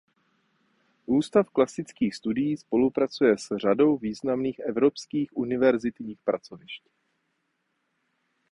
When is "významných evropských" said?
3.97-5.37